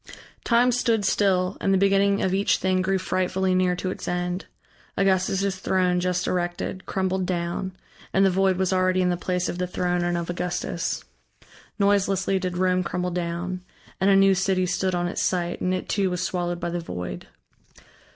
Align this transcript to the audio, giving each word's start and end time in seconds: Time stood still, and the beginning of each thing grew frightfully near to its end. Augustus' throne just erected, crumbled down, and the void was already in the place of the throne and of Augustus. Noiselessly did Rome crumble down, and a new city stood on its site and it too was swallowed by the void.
Time 0.43 0.71
stood 0.71 1.05
still, 1.05 1.57
and 1.61 1.71
the 1.71 1.77
beginning 1.77 2.23
of 2.23 2.33
each 2.33 2.57
thing 2.57 2.81
grew 2.81 2.97
frightfully 2.97 3.53
near 3.53 3.75
to 3.75 3.91
its 3.91 4.07
end. 4.07 4.47
Augustus' 4.97 5.57
throne 5.57 5.99
just 5.99 6.25
erected, 6.25 6.87
crumbled 6.87 7.27
down, 7.27 7.71
and 8.11 8.25
the 8.25 8.31
void 8.31 8.57
was 8.57 8.73
already 8.73 9.03
in 9.03 9.09
the 9.11 9.15
place 9.15 9.47
of 9.47 9.59
the 9.59 9.67
throne 9.67 10.03
and 10.03 10.17
of 10.17 10.27
Augustus. 10.27 11.03
Noiselessly 11.77 12.39
did 12.39 12.57
Rome 12.57 12.81
crumble 12.81 13.11
down, 13.11 13.61
and 13.99 14.09
a 14.09 14.15
new 14.15 14.33
city 14.33 14.65
stood 14.65 14.95
on 14.95 15.07
its 15.07 15.21
site 15.21 15.61
and 15.61 15.71
it 15.71 15.87
too 15.87 16.09
was 16.09 16.23
swallowed 16.23 16.59
by 16.59 16.71
the 16.71 16.79
void. 16.79 17.27